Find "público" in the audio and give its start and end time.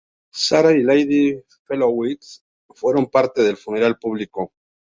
3.99-4.51